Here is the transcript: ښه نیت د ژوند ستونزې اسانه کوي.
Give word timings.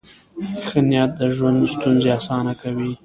ښه 0.67 0.79
نیت 0.89 1.11
د 1.19 1.21
ژوند 1.35 1.59
ستونزې 1.73 2.09
اسانه 2.19 2.53
کوي. 2.61 2.91